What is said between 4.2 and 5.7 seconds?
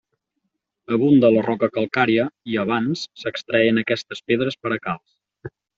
pedres per a calç.